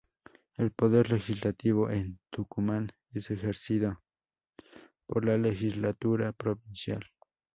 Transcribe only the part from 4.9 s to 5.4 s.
por la